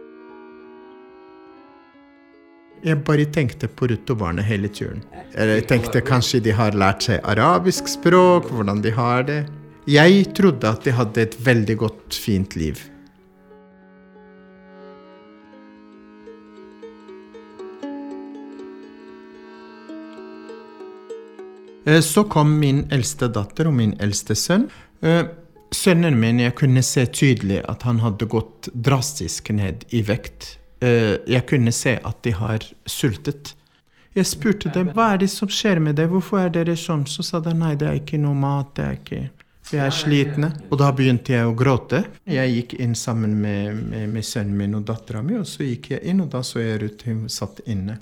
[2.85, 5.01] Jeg bare tenkte på Ruth og barna hele turen.
[5.35, 9.41] Jeg tenkte kanskje de har lært seg arabisk språk, hvordan de har det.
[9.89, 12.79] Jeg trodde at de hadde et veldig godt, fint liv.
[22.01, 24.67] Så kom min eldste datter og min eldste sønn.
[25.01, 25.23] Eh,
[25.71, 30.55] Sønnen min, jeg kunne se tydelig at han hadde gått drastisk ned i vekt.
[30.81, 33.53] Eh, Jeg kunne se at de har sultet.
[34.17, 37.05] Jeg spurte dem hva er det som skjer med deg, hvorfor er dere sånn?
[37.05, 39.21] Så sa de nei, det er ikke noe mat, det er ikke
[39.69, 40.49] Vi er slitne.
[40.71, 42.01] Og da begynte jeg å gråte.
[42.25, 45.91] Jeg gikk inn sammen med, med, med sønnen min og dattera mi, og så gikk
[45.93, 47.99] jeg inn, og da så jeg Ruth, hun satt inne.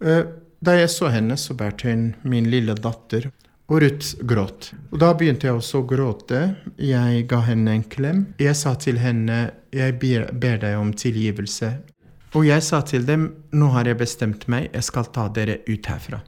[0.00, 0.24] Eh,
[0.64, 3.26] Da jeg så henne, så bærte hun min lille datter,
[3.68, 4.70] og Ruth gråt.
[4.92, 6.40] Og da begynte jeg også å gråte.
[6.80, 8.22] Jeg ga henne en klem.
[8.40, 9.38] Jeg sa til henne,
[9.74, 11.72] jeg ber, deg om tilgivelse.
[12.34, 15.90] Og jeg sa til dem, nå har jeg bestemt meg, jeg skal ta dere ut
[15.90, 16.22] herfra.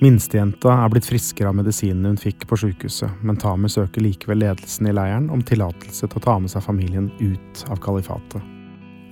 [0.00, 4.88] Minstejenta er blitt friskere av medisinene hun fikk på sykehuset, men Tamer søker likevel ledelsen
[4.88, 8.40] i leiren om tillatelse til å ta med seg familien ut av kalifatet.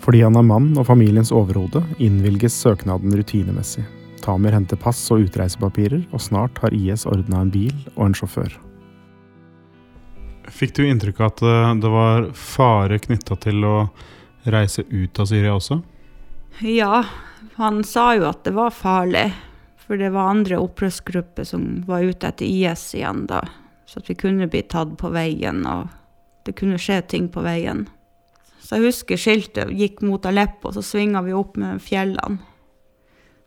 [0.00, 3.84] Fordi han er mann og familiens overhode, innvilges søknaden rutinemessig.
[4.24, 8.56] Tamer henter pass og utreisepapirer, og snart har IS ordna en bil og en sjåfør.
[10.48, 13.74] Fikk du inntrykk av at eh, det var fare knytta til å
[14.48, 15.82] reise ut av Syria også?
[16.64, 17.02] Ja,
[17.60, 19.26] han sa jo at det var farlig.
[19.88, 23.40] For det var andre opprørsgrupper som var ute etter IS igjen da.
[23.88, 25.88] Så at vi kunne bli tatt på veien, og
[26.44, 27.86] det kunne skje ting på veien.
[28.60, 32.36] Så jeg husker skiltet gikk mot Aleppo, og så svinga vi opp med fjellene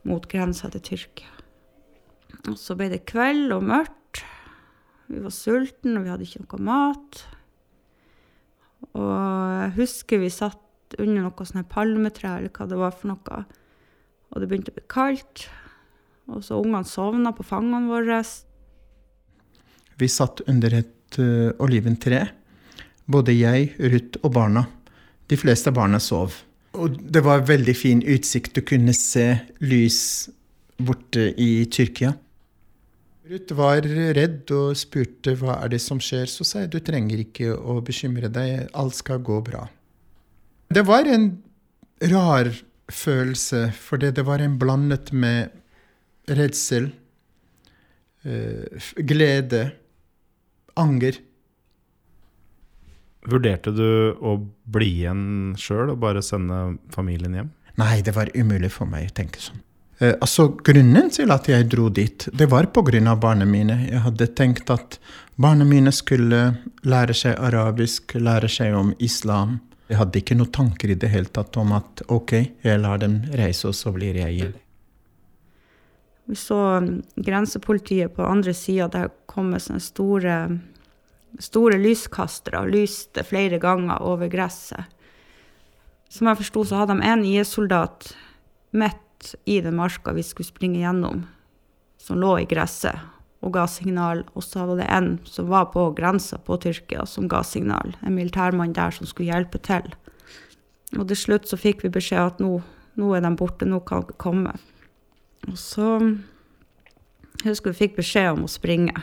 [0.10, 1.30] mot grensa til Tyrkia.
[2.50, 4.24] Og så ble det kveld og mørkt.
[5.12, 7.22] Vi var sultne, og vi hadde ikke noe mat.
[8.98, 13.44] Og jeg husker vi satt under noe sånn palmetre, eller hva det var for noe.
[14.32, 15.52] Og det begynte å bli kaldt.
[16.32, 18.22] Og så ungene sovna på fangene våre.
[20.00, 22.24] Vi satt under et uh, oliventre,
[23.12, 24.66] både jeg, Ruth og barna.
[25.30, 26.36] De fleste barna sov.
[26.80, 28.56] Og det var veldig fin utsikt.
[28.56, 29.28] Du kunne se
[29.64, 30.30] lys
[30.82, 32.14] borte i Tyrkia.
[33.32, 36.28] Ruth var redd og spurte hva er det som skjer.
[36.32, 39.68] Så sa jeg du trenger ikke å bekymre deg, alt skal gå bra.
[40.72, 41.34] Det var en
[42.12, 42.52] rar
[42.92, 45.52] følelse, for det var en blandet med
[46.30, 46.90] redsel,
[48.26, 49.72] uh, glede,
[50.80, 51.18] anger.
[53.30, 54.38] Vurderte du å
[54.72, 55.26] bli igjen
[55.60, 57.52] sjøl og bare sende familien hjem?
[57.82, 59.62] Nei, det var umulig for meg å tenke sånn.
[60.02, 63.16] Uh, altså, Grunnen til at jeg dro dit, det var pga.
[63.16, 63.88] barna mine.
[63.90, 65.00] Jeg hadde tenkt at
[65.36, 69.60] barna mine skulle lære seg arabisk, lære seg om islam.
[69.92, 73.22] Jeg hadde ikke noen tanker i det hele tatt om at ok, jeg lar dem
[73.36, 74.54] reise, og så blir jeg igjen.
[76.32, 78.86] Vi så grensepolitiet på andre sida.
[78.88, 80.36] Der kom med sånne store,
[81.44, 84.88] store lyskastere og lyste flere ganger over gresset.
[86.08, 88.14] Som jeg forsto, så hadde de en IS-soldat
[88.72, 91.26] midt i den marka vi skulle springe gjennom,
[92.00, 93.04] som lå i gresset
[93.44, 94.24] og ga signal.
[94.32, 97.98] Og så var det en som var på grensa på Tyrkia, som ga signal.
[98.08, 99.92] En militærmann der som skulle hjelpe til.
[100.96, 102.62] Og til slutt så fikk vi beskjed at nå,
[102.96, 104.56] nå er de borte, nå kan de ikke komme.
[105.50, 105.88] Og så
[107.42, 108.94] jeg husker vi fikk beskjed om å springe.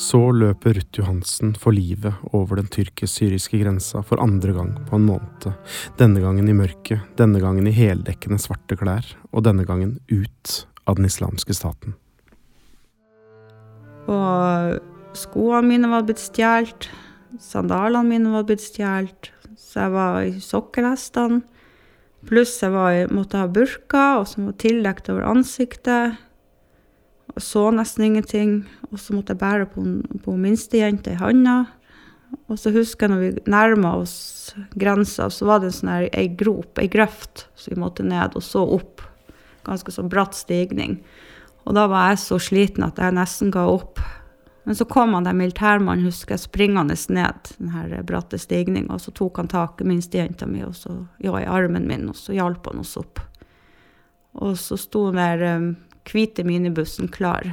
[0.00, 5.04] Så løper Ruth Johansen for livet over den tyrkisk-syriske grensa for andre gang på en
[5.06, 5.46] måned.
[6.00, 10.54] Denne gangen i mørket, denne gangen i heldekkende svarte klær, og denne gangen ut
[10.88, 11.94] av den islamske staten.
[14.10, 14.80] Og
[15.20, 16.88] skoene mine var blitt stjålet.
[17.40, 19.32] Sandalene mine var blitt stjålet.
[19.56, 21.42] Så jeg var i sokkelhestene.
[22.28, 26.18] Pluss jeg var, måtte ha burka, og som var tildekt over ansiktet.
[27.32, 28.54] Og så nesten ingenting.
[28.90, 29.84] Og så måtte jeg bære på,
[30.24, 31.62] på minstejenta i handa.
[32.50, 34.16] Og så husker jeg når vi nærma oss
[34.78, 38.36] grensa, så var det en sånn her, ei grop, ei grøft, så vi måtte ned
[38.38, 39.02] og så opp.
[39.66, 40.98] Ganske sånn bratt stigning.
[41.66, 44.00] Og da var jeg så sliten at jeg nesten ga opp.
[44.64, 49.12] Men så kom han der militærmannen, husker jeg, springende ned den bratte stigninga, og så
[49.16, 52.68] tok han tak i minstejenta mi og så, ja, i armen min, og så hjalp
[52.68, 53.22] han oss opp.
[54.40, 55.70] Og så sto den der um,
[56.06, 57.48] hvite minibussen klar,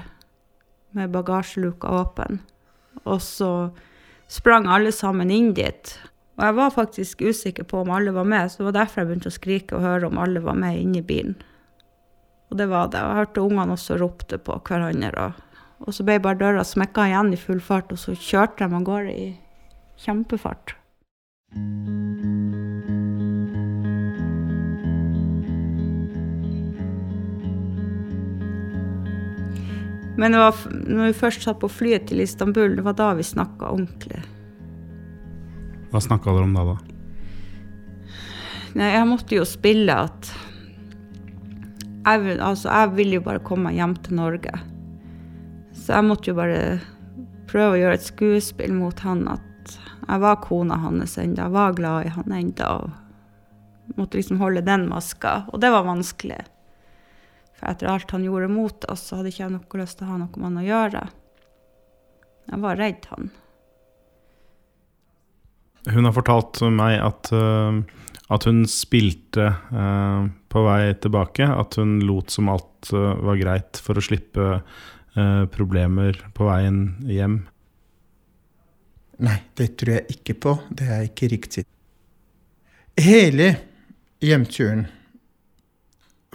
[0.91, 2.41] med bagasjeluka åpen.
[3.05, 3.71] Og så
[4.27, 5.95] sprang alle sammen inn dit.
[6.37, 9.09] Og jeg var faktisk usikker på om alle var med, så det var derfor jeg
[9.09, 11.37] begynte å skrike og høre om alle var med inni bilen.
[12.51, 13.01] Og det var det.
[13.01, 15.31] Og jeg hørte ungene også ropte på hverandre.
[15.31, 15.46] og
[15.85, 18.87] og så ble bare døra smekka igjen i full fart, og så kjørte de av
[18.87, 19.27] gårde i
[20.01, 20.75] kjempefart.
[30.17, 33.25] Men det var, når vi først satt på flyet til Istanbul, det var da vi
[33.25, 34.23] snakka ordentlig.
[35.91, 36.77] Hva snakka dere om da, da?
[38.77, 40.31] Nei, jeg måtte jo spille at
[42.07, 44.57] jeg, altså, jeg ville jo bare komme hjem til Norge.
[45.87, 46.81] Så jeg måtte jo bare
[47.47, 51.77] prøve å gjøre et skuespill mot han at jeg var kona hans ennå, jeg var
[51.77, 52.71] glad i han ennå.
[53.87, 55.45] Og måtte liksom holde den maska.
[55.47, 56.41] Og det var vanskelig.
[57.55, 60.11] For etter alt han gjorde mot oss, så hadde ikke jeg noe lyst til å
[60.11, 61.05] ha noe med han å gjøre.
[62.51, 63.31] Jeg var redd han.
[65.87, 67.79] Hun har fortalt meg at, uh,
[68.35, 71.47] at hun spilte uh, på vei tilbake.
[71.47, 74.59] At hun lot som alt uh, var greit for å slippe
[75.53, 77.39] problemer på veien hjem.
[79.25, 80.53] Nei, det tror jeg ikke på.
[80.69, 81.63] Det er ikke riktig.
[82.97, 83.49] Hele
[84.21, 84.85] hjemturen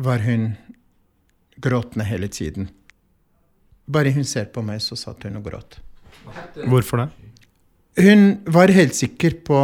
[0.03, 0.53] var hun
[1.63, 2.69] gråtende hele tiden.
[3.87, 5.79] Bare hun ser på meg, så satt hun og gråt.
[6.67, 7.09] Hvorfor det?
[8.03, 9.59] Hun var helt sikker på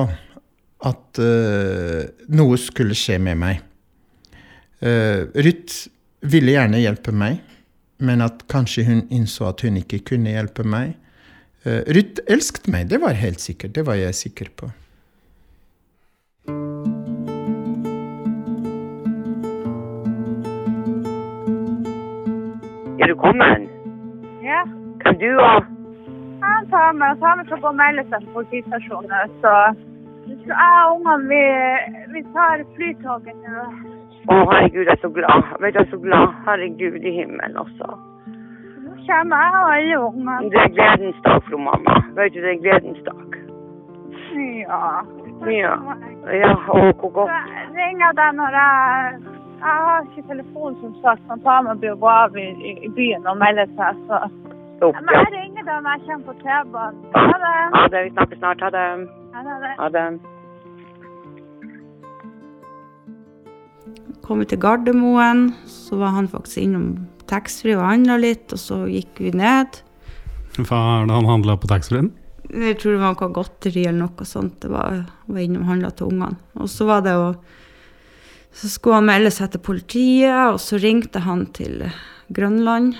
[0.88, 3.62] at uh, noe skulle skje med meg.
[4.82, 5.88] Uh, Ruth
[6.28, 7.40] ville gjerne hjelpe meg,
[7.98, 10.94] men at kanskje hun innså at hun ikke kunne hjelpe meg.
[11.66, 13.74] Eh, Ruth elsket meg, det var helt sikkert.
[13.74, 14.70] Det var jeg sikker på.
[23.02, 23.66] Er du kommet?
[24.46, 24.62] Ja.
[25.02, 25.66] Kan du òg?
[26.42, 29.36] Han tar med, og tar med til å gå og melde seg på politistasjonen.
[29.42, 29.52] Så
[30.28, 31.42] jeg og ungene, vi,
[32.14, 33.97] vi tar flytoget nå.
[34.28, 35.46] Å, herregud, jeg er så glad.
[35.62, 36.32] Vet du, jeg er så glad.
[36.46, 37.94] Herregud i himmelen også.
[38.84, 40.50] Nå kommer jeg alle ungene.
[40.52, 41.96] Det er gledens dag, fru mamma.
[42.18, 43.38] Vet du, det er gledens dag.
[44.36, 44.82] Ja.
[45.48, 45.74] Ja.
[46.34, 47.50] Ja, å, hvor godt.
[47.78, 49.18] Ringer deg når jeg
[49.58, 51.24] Jeg har ikke telefon, som sagt.
[51.26, 54.02] Man tar med og gå av i, i, byen og melde seg.
[54.06, 54.20] Så
[54.78, 57.00] Stopp, Men jeg ringer deg når jeg kommer på T-banen.
[57.16, 57.54] Ha det.
[57.74, 58.04] Ha det.
[58.04, 58.60] Vi snakkes snart.
[58.62, 58.84] Ha det.
[59.34, 59.72] Ha det.
[59.80, 60.37] Ha det.
[64.28, 66.88] Kom vi til Gardermoen, så var han faktisk innom
[67.30, 69.78] taxfree og handla litt, og så gikk vi ned.
[70.58, 72.10] Hva er det han handla på taxfree-en?
[72.48, 74.58] Jeg tror det var noe godteri eller noe sånt.
[74.60, 76.36] Det var, var innom og handla til ungene.
[76.60, 77.30] Og så var det å
[78.58, 81.84] Så skulle han melde seg til politiet, og så ringte han til
[82.34, 82.96] Grønland.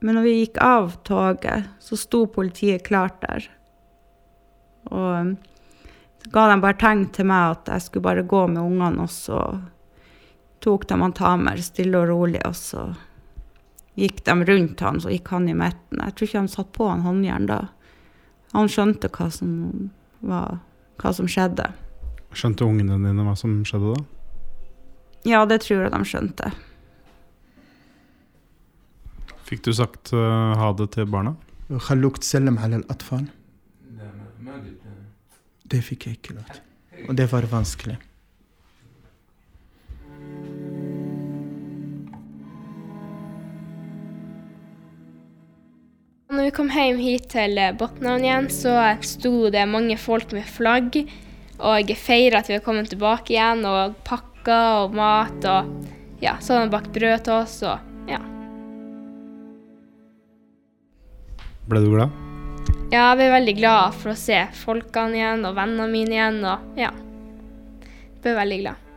[0.00, 3.48] Men når vi gikk av toget, så sto politiet klart der.
[4.88, 5.34] Og
[6.22, 9.12] så ga de bare tegn til meg at jeg skulle bare gå med ungene, og
[9.12, 9.40] så
[10.60, 12.90] tok de han Tamer stille og rolig, og så
[13.98, 16.00] gikk de rundt han, så gikk han i midten.
[16.00, 17.60] Jeg tror ikke han satt på han håndjern da.
[18.54, 19.52] Han skjønte hva som,
[20.24, 20.58] var,
[21.00, 21.68] hva som skjedde.
[22.36, 24.02] Skjønte ungene dine hva som skjedde da?
[25.28, 26.50] Ja, det tror jeg de skjønte.
[29.50, 31.34] Fikk du sagt uh, ha det til barna?
[35.70, 36.62] Det fikk jeg ikke lov til.
[37.08, 37.98] Og det var vanskelig.
[46.50, 48.72] Vi kom hjem hit til Botnhavn igjen, så
[49.06, 50.96] sto det mange folk med flagg
[51.62, 55.70] og feira at vi var kommet tilbake igjen, og pakka og mat og
[56.18, 58.18] ja, så hadde de bakt brød til oss og ja.
[61.70, 62.18] Ble du glad?
[62.90, 66.80] Ja, jeg ble veldig glad for å se folkene igjen og vennene mine igjen og
[66.82, 66.90] ja.
[68.24, 68.89] Ble veldig glad.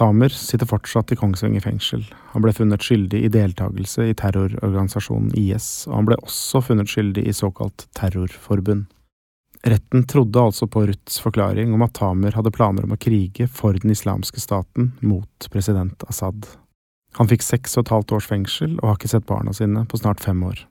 [0.00, 2.06] Tamer sitter fortsatt i Kongsvinger fengsel.
[2.32, 7.26] Han ble funnet skyldig i deltakelse i terrororganisasjonen IS, og han ble også funnet skyldig
[7.28, 8.86] i såkalt terrorforbund.
[9.68, 13.76] Retten trodde altså på Ruths forklaring om at Tamer hadde planer om å krige for
[13.76, 16.48] den islamske staten mot president Assad.
[17.20, 20.00] Han fikk seks og et halvt års fengsel og har ikke sett barna sine på
[20.00, 20.64] snart fem år.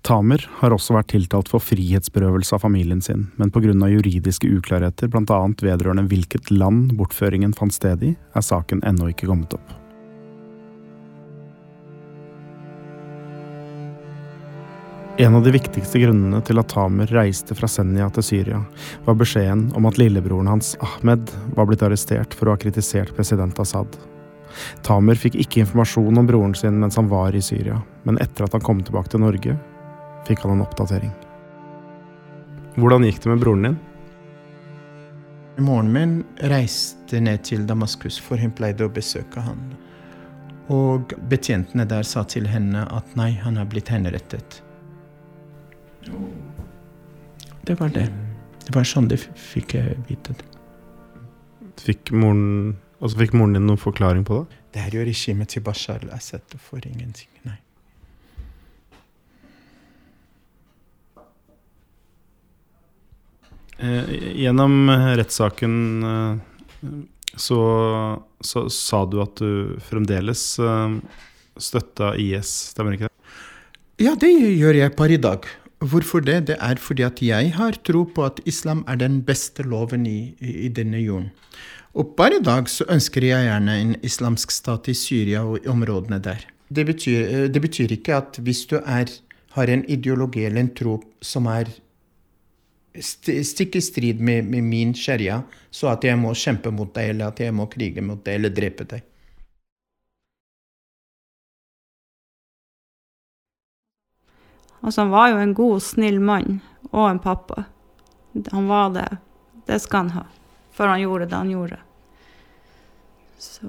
[0.00, 3.52] Tamer har også vært tiltalt for frihetsberøvelse av familien sin, men
[3.84, 9.28] av juridiske uklarheter, annet vedrørende hvilket land bortføringen fant sted i, er saken ennå ikke
[9.28, 9.76] kommet opp.
[15.20, 18.60] En av de viktigste grunnene til at Tamer reiste fra Senja til Syria,
[19.04, 21.28] var beskjeden om at lillebroren hans, Ahmed,
[21.58, 24.00] var blitt arrestert for å ha kritisert president Assad.
[24.86, 28.56] Tamer fikk ikke informasjon om broren sin mens han var i Syria, men etter at
[28.56, 29.58] han kom tilbake til Norge,
[30.28, 31.12] fikk han en oppdatering.
[32.78, 33.78] Hvordan gikk det med broren din?
[35.60, 36.12] Moren min
[36.48, 39.60] reiste ned til Damaskus, for hun pleide å besøke han.
[40.70, 44.62] Og betjentene der sa til henne at nei, han har blitt henrettet.
[47.66, 48.06] Det var det.
[48.64, 50.46] Det var sånn de fikk jeg vite det.
[51.80, 54.60] Fikk moren, altså fikk moren din noen forklaring på det?
[54.70, 57.28] Det er jo regimet til Bashar al-Assad for ingenting.
[57.48, 57.58] Nei.
[63.80, 65.74] Gjennom eh, rettssaken
[66.04, 66.90] eh,
[67.36, 67.60] så,
[68.40, 70.98] så sa du at du fremdeles eh,
[71.60, 73.34] støtta IS, stemmer ikke det?
[74.00, 75.48] Ja, det gjør jeg per i dag.
[75.80, 76.38] Hvorfor det?
[76.50, 80.34] Det er fordi at jeg har tro på at islam er den beste loven i,
[80.40, 81.30] i, denne jorden.
[81.96, 85.72] Og per i dag så ønsker jeg gjerne en islamsk stat i Syria og i
[85.72, 86.44] områdene der.
[86.68, 89.10] Det betyr, det betyr ikke at hvis du er,
[89.56, 91.72] har en ideologi eller en tro som er
[92.98, 97.30] stikk i strid med, med min sharia, så at jeg må kjempe mot deg, eller
[97.30, 99.06] at jeg må krige mot deg, eller drepe deg.
[104.80, 106.60] Altså, han var jo en god, snill mann,
[106.90, 107.64] og en pappa.
[108.50, 109.08] Han var det.
[109.66, 110.26] Det skal han ha.
[110.72, 111.78] For han gjorde det han gjorde.
[113.38, 113.66] Så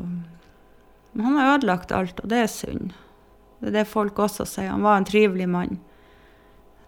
[1.12, 2.94] Men han har ødelagt alt, og det er synd.
[3.60, 4.72] Det er det folk også sier.
[4.72, 5.80] Han var en trivelig mann.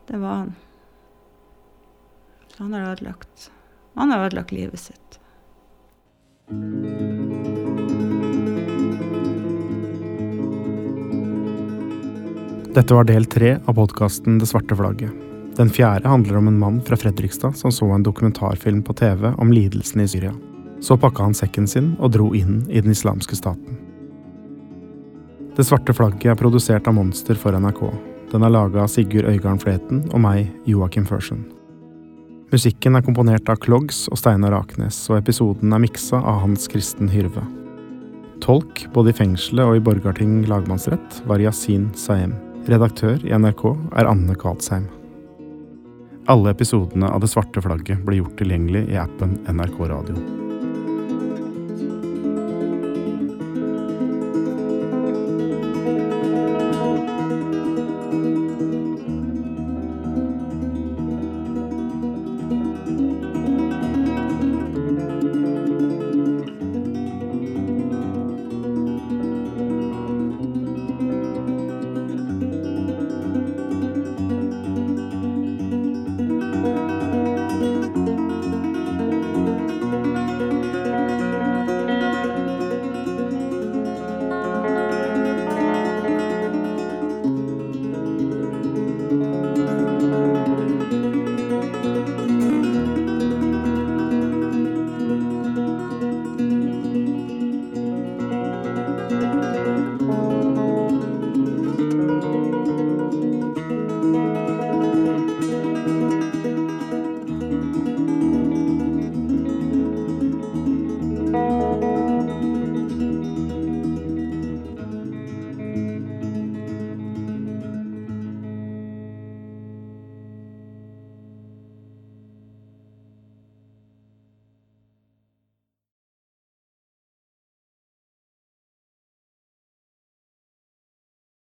[0.07, 0.53] Det var han.
[2.57, 3.51] Så han har ødelagt
[3.95, 5.19] Han har ødelagt livet sitt.
[12.73, 15.13] Dette var del tre av podkasten Det svarte flagget.
[15.57, 19.53] Den fjerde handler om en mann fra Fredrikstad som så en dokumentarfilm på TV om
[19.53, 20.33] lidelsene i Syria.
[20.81, 23.77] Så pakka han sekken sin og dro inn i den islamske staten.
[25.53, 27.85] Det svarte flagget er produsert av Monster for NRK.
[28.33, 31.62] Den er laga av Sigurd Øygarden Fleten og meg, Joakim Førsund.
[32.53, 37.09] Musikken er komponert av Klogs og Steinar Aknes, og episoden er miksa av Hans Kristen
[37.09, 37.41] Hyrve.
[38.45, 42.35] Tolk både i fengselet og i Borgarting lagmannsrett var Yasin Saem.
[42.69, 43.65] Redaktør i NRK
[43.97, 44.85] er Anne Kvadsheim.
[46.29, 50.52] Alle episodene av Det svarte flagget ble gjort tilgjengelig i appen NRK Radio.